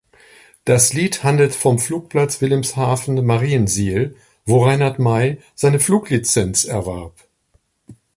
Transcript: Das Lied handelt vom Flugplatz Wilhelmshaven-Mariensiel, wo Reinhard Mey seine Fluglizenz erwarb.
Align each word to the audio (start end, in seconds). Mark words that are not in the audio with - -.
Das 0.65 0.93
Lied 0.93 1.23
handelt 1.23 1.53
vom 1.53 1.77
Flugplatz 1.77 2.41
Wilhelmshaven-Mariensiel, 2.41 4.15
wo 4.47 4.65
Reinhard 4.65 4.97
Mey 4.97 5.37
seine 5.53 5.79
Fluglizenz 5.79 6.63
erwarb. 6.65 7.13